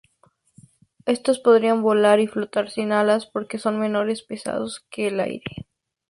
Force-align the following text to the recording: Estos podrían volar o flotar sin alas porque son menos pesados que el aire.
Estos 1.15 1.37
podrían 1.45 1.83
volar 1.83 2.17
o 2.21 2.27
flotar 2.27 2.71
sin 2.71 2.91
alas 2.91 3.27
porque 3.27 3.59
son 3.59 3.77
menos 3.79 4.23
pesados 4.23 4.83
que 4.89 5.09
el 5.09 5.19
aire. 5.19 5.67